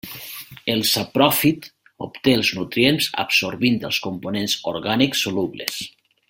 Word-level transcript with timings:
El 0.75 0.79
sapròfit 0.91 1.67
obté 2.07 2.33
els 2.37 2.51
nutrients 2.61 3.11
absorbint 3.27 3.79
els 3.91 4.01
components 4.07 4.57
orgànics 4.73 5.23
solubles. 5.29 5.79